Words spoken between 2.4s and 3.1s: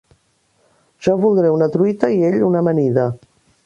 una amanida.